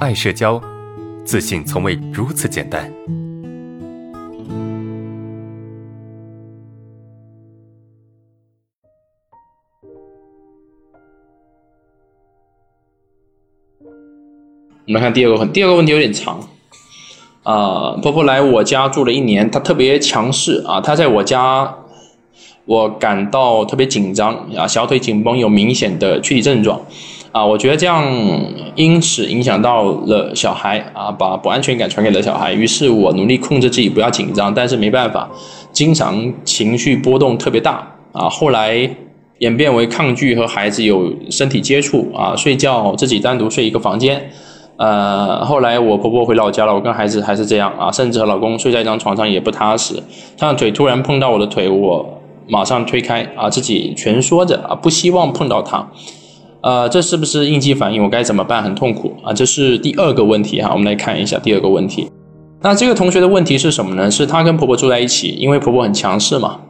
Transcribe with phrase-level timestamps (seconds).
[0.00, 0.58] 爱社交，
[1.26, 2.90] 自信从未如此简单。
[14.86, 16.48] 我们来看第二个问，第二个问题有点长。
[17.42, 21.76] 啊，婆婆来我家住了一年，她特别强势啊，她在我家，
[22.64, 26.80] 我感到特别紧张啊，小腿紧绷，有明显的躯体症状
[27.32, 28.04] 啊，我觉得这样
[28.74, 32.52] 因此影响到了小孩啊，把不安全感传给了小孩。
[32.52, 35.30] 于是我努力控制自己不要紧张，但是没办法，
[35.72, 38.28] 经常情绪波动特别大啊。
[38.28, 38.90] 后来
[39.38, 44.28] 演变为抗拒和孩子有身体接触啊，睡觉自己单独睡一个房间。
[44.76, 50.02] 呃，后来我婆婆回老家了，我跟孩子还是这样啊，甚至和老公睡在一张床上也不踏实。
[50.36, 55.86] 她的腿突然碰到我的腿，我马上推开啊，自己蜷缩着啊，不希望碰到她。
[56.62, 58.02] 呃，这是不是应激反应？
[58.02, 58.62] 我该怎么办？
[58.62, 59.32] 很痛苦啊！
[59.32, 62.10] 这是第二个问题哈，我们来看一下第二个问题。
[62.60, 64.10] 那这个同学的问题是什么呢？
[64.10, 66.60] 是她跟婆婆住在一起，因为婆婆很强势嘛，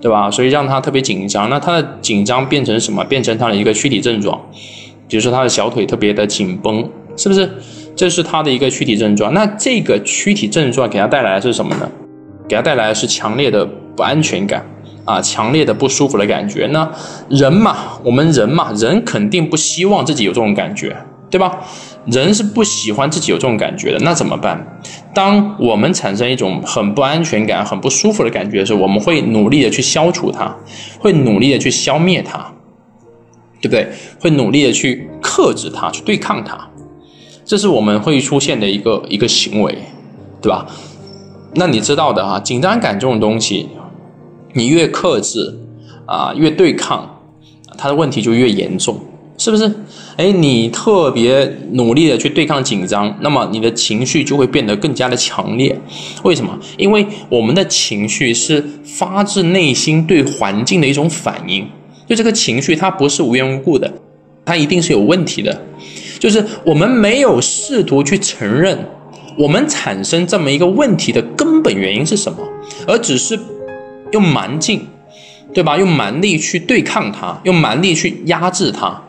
[0.00, 0.30] 对吧？
[0.30, 1.48] 所以让她特别紧张。
[1.48, 3.04] 那她的紧张变成什么？
[3.04, 4.40] 变成她的一个躯体症状，
[5.08, 6.88] 比如说她的小腿特别的紧绷。
[7.16, 7.50] 是不是？
[7.94, 9.34] 这是他的一个躯体症状。
[9.34, 11.86] 那这个躯体症状给他带来的是什么呢？
[12.48, 14.64] 给他带来的是强烈的不安全感
[15.10, 16.66] 啊，强烈的不舒服的感觉。
[16.72, 16.88] 那
[17.28, 20.96] 人嘛，我们人嘛，人肯定不希望自己有这种感觉，
[21.28, 21.58] 对吧？
[22.06, 23.98] 人是不喜欢自己有这种感觉的。
[24.00, 24.80] 那怎么办？
[25.12, 30.56] 当我们产生一种很不安全感、很不舒服的感觉的时候，我们会努力的去消除它，
[30.98, 32.52] 会努力的去消灭它，
[33.60, 33.88] 对不对？
[34.20, 36.68] 会努力的去克制它，去对抗它。
[37.44, 39.76] 这是我们会出现的一个一个行为，
[40.40, 40.66] 对吧？
[41.56, 43.68] 那你知道的哈，紧张感这种东西，
[44.52, 45.54] 你越克制
[46.06, 47.20] 啊，越对抗，
[47.78, 49.00] 它的问题就越严重，
[49.38, 49.72] 是不是？
[50.16, 55.74] 哎，你特别努力的去对抗紧张，那么你的情绪就会变得更加的强烈。
[56.24, 56.58] 为什么？
[56.76, 61.66] 因为我们的情绪是发自内心对环境的一种反应，
[62.06, 63.90] 就这个情绪它不是无缘无故的，
[64.44, 65.58] 它一定是有问题的。
[66.18, 68.78] 就是我们没有试图去承认
[69.38, 72.38] 我们产生这么一个问题的根本原因是什么，
[72.86, 73.38] 而只是
[74.12, 74.86] 用蛮劲，
[75.52, 75.76] 对吧？
[75.76, 79.02] 用蛮力去对抗它，用蛮力去压制它，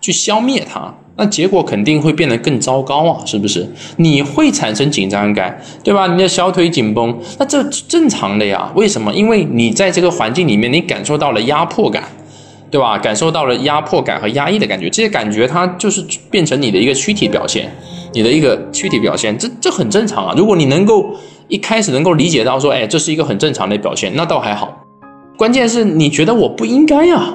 [0.00, 3.22] 去消灭它，那结果肯定会变得更糟糕啊！
[3.24, 3.68] 是不是？
[3.96, 6.06] 你会产生紧张感，对吧？
[6.06, 8.70] 你的小腿紧绷，那这正常的呀？
[8.74, 9.12] 为什么？
[9.12, 12.04] 因为你在这个环境里面，你感受到了压迫感。
[12.70, 12.98] 对吧？
[12.98, 17.72] 感受到了压迫感和压抑的感觉，这些感觉它就是变成你的一个躯体表现，
[18.12, 20.34] 你的一个躯体表现，这这很正常啊。
[20.36, 21.14] 如果你能够
[21.48, 24.84] 一开始能够理解到说，哎，这是一个很正常的表现，那倒还好。
[25.36, 27.34] 关键是你觉得我不应该呀，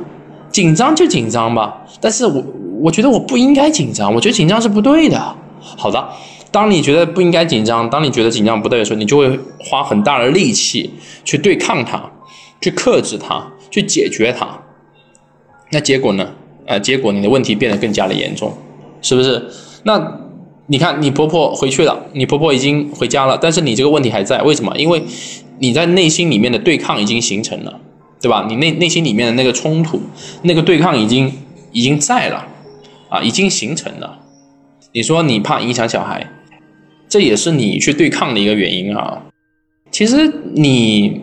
[0.52, 1.86] 紧张就紧张吧。
[2.02, 2.44] 但是我
[2.81, 5.36] 我觉得我不应该紧张，我觉得紧张是不对的。
[5.59, 6.09] 好的，
[6.52, 10.94] 当你觉得不应该紧张，当你觉得紧张不对的时候，你就会花很大的力气
[11.26, 12.02] 去对抗它，
[12.62, 14.47] 去克制它，去解决它。
[15.72, 16.30] 那结果呢？
[16.66, 18.53] 呃，结果你的问题变得更加的严重，
[19.02, 19.44] 是不是？
[19.84, 20.00] 那
[20.72, 24.72] 你看，你婆婆回去了，你婆婆已经回家了，但是你这个问题还在，为什么？
[24.78, 25.02] 因为
[25.57, 27.81] 你在内心里面的对抗已经形成了，
[28.22, 28.46] 对吧？
[28.47, 30.00] 你内内心里面的那个冲突，
[30.44, 31.34] 那个对抗已经
[31.72, 32.47] 已经在了，
[33.09, 34.19] 啊，已经形成了。
[34.94, 36.31] 你说你怕影响小孩，
[37.08, 39.24] 这也是你去对抗的一个原因啊。
[39.90, 41.19] 其实你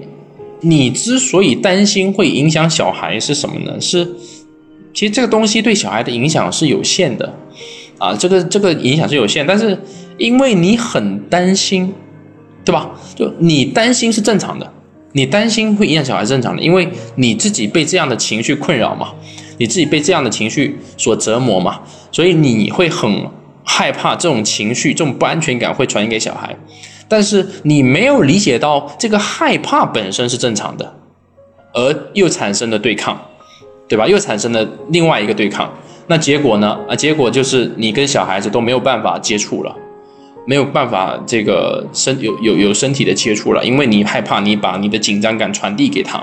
[0.60, 3.80] 你之所以担心会影响小孩是什么呢？
[3.80, 4.08] 是。
[4.92, 7.32] 其实这个东西对小孩的影响是有限的，
[7.98, 9.78] 啊，这个这个影响是有限，但是
[10.18, 11.94] 因为你很担心，
[12.64, 12.90] 对吧？
[13.14, 14.70] 就你担心是正常的，
[15.12, 19.12] 你担心会影响小孩正常的，因为你自己被这样的情绪困扰嘛，
[19.58, 21.80] 你自己被这样的情绪所折磨嘛，
[22.12, 23.26] 所以你会很
[23.64, 26.56] 害怕这种情绪、这种不安全感会传给小孩，
[27.08, 30.94] 但是你没有理解到这个害怕本身是正常的，
[31.72, 33.18] 而又产生了对抗。
[33.88, 34.04] 对吧？
[34.04, 35.72] 又产生了另外一个对抗，
[36.06, 36.78] 那结果呢？
[36.88, 39.74] 啊，结果就是你跟小孩子都没有办法接触了，
[40.46, 46.22] 没有办法这个身有有有身体的接触了，因为你害怕你把你的紧张感传递给他，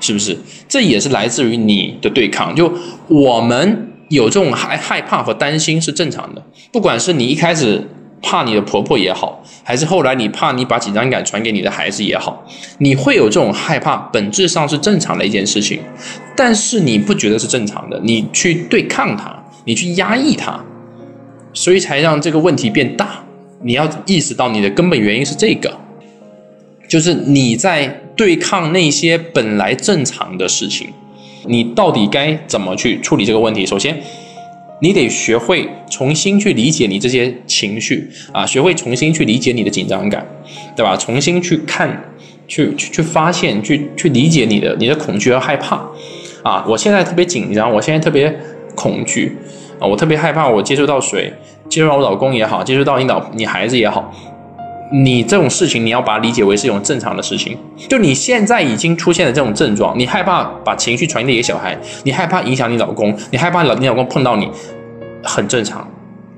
[0.00, 0.36] 是不是？
[0.68, 2.54] 这也是来自于你的对抗。
[2.54, 2.72] 就
[3.08, 6.42] 我们有这种害害怕和担心是正常的，
[6.72, 7.82] 不管是你一开始。
[8.22, 12.44] 怕你的婆婆也好，还是后来你怕你把紧张感传给你的孩子也好，
[12.78, 15.80] 你会有这种害怕，本质上是正常的一件事情，
[16.36, 20.58] 但是你不觉得是正常的，你去对抗它，你去压抑它，
[21.52, 23.22] 所以才让这个问题变大。
[23.62, 25.74] 你要意识到你的根本原因是这个，
[26.88, 30.88] 就是你在对抗那些本来正常的事情，
[31.46, 33.64] 你到底该怎么去处理这个问题？
[33.64, 34.00] 首先，
[34.80, 40.26] 你得学会重新去理解你这些情绪啊，学会重新去理解你的紧张感，
[40.76, 40.96] 对吧？
[40.96, 42.12] 重新去看，
[42.46, 45.76] 去去去发现，去去理解你的你的恐惧和害怕
[46.42, 46.64] 啊！
[46.68, 48.38] 我现在特别紧张，我现在特别
[48.74, 49.36] 恐惧
[49.80, 51.32] 啊，我特别害怕我接触到谁，
[51.68, 54.12] 接触到我老公也好，接触到你老你孩子也好。
[54.92, 57.58] 你这种事情，你要把它理解为是一种正常的事情。
[57.88, 64.48] 就你现在已经出现了这种症状，你害怕把情绪传递给小孩，你害怕影响你老公，你害怕老你老公碰到你，
[65.22, 65.86] 很正常。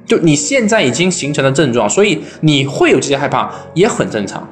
[0.07, 4.49] 就你现在已经形成了症状，所以你会有这些害怕，也很正常。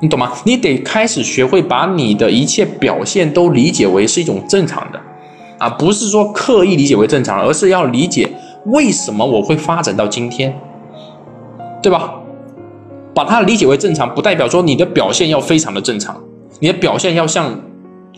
[0.00, 0.32] 你懂吗？
[0.44, 5.00] 你得开始学会把你的一切表现都理解为是一种正常的，
[5.58, 8.30] 啊，不是说刻意理解为正常，而是要理解
[8.66, 10.56] 为什么我会发展到今天，
[11.82, 12.14] 对吧？
[13.14, 16.16] 把它理解为正常，不代表说你的表现要非常的正常，
[16.60, 17.52] 你的表现要像，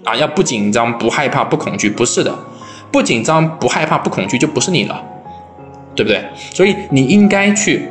[0.04, 2.34] 啊，要不紧张、不害怕、不恐惧，不是的，
[2.90, 5.02] 不紧张、不害怕、不恐惧就不是你了，
[5.94, 6.22] 对不对？
[6.52, 7.88] 所以你应该去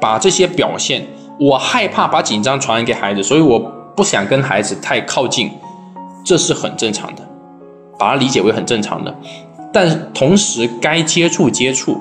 [0.00, 1.04] 把这些表现，
[1.40, 3.58] 我害怕把紧张传染给孩子，所以我
[3.96, 5.50] 不想跟孩子太靠近，
[6.24, 7.22] 这是很正常的，
[7.98, 9.12] 把它理解为很正常的，
[9.72, 12.00] 但同时该接触接触，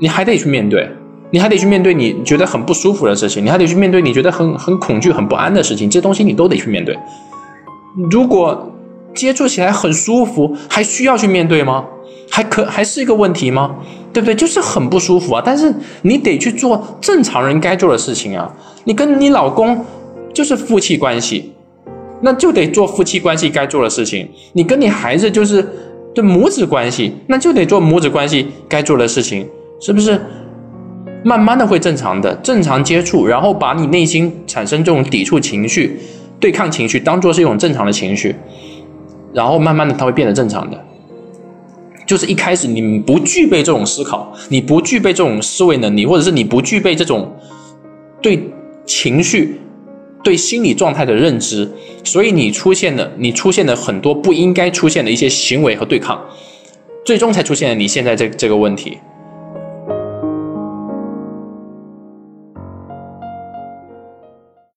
[0.00, 0.90] 你还得去面对。
[1.32, 6.96] 你还得去面对你觉得很不舒服的事情，你还得去面对你觉得很很恐惧、很不安的事情，这东西你都得去面对。
[8.10, 8.70] 如果
[9.14, 11.84] 接触起来很舒服，还需要去面对吗？
[12.30, 13.74] 还可还是一个问题吗？
[14.12, 14.34] 对不对？
[14.34, 15.42] 就是很不舒服啊！
[15.44, 18.50] 但是你得去做正常人该做的事情啊！
[18.84, 19.84] 你跟你老公
[20.34, 21.52] 就是夫妻关系，
[22.20, 24.28] 那就得做夫妻关系该做的事情。
[24.52, 25.66] 你跟你孩子就是
[26.14, 29.46] 对母子关系，那就得做母子关系该做的事情，
[29.80, 30.20] 是不是？
[31.24, 35.98] 慢慢的会正常的，正常接触，然后把你内心产生这种抵触情绪、
[36.40, 38.34] 对抗情绪当做是一种正常的情绪，
[39.32, 40.84] 然后慢慢的它会变得正常的。
[42.04, 47.32] 就是一开始你不具备这种思考，你不具备这种思维能力，或者是你不具备这种
[48.20, 48.50] 对
[48.84, 49.60] 情绪、
[50.24, 51.70] 对心理状态的认知，
[52.02, 56.20] 所以你出现的你出现的很多不应该出现的一些行为和对抗，
[57.06, 58.98] 最终才出现了你现在这这个问题。